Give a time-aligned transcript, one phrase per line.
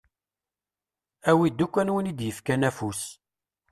[1.29, 3.01] Awi-d ukkan win i d-yefkan afus.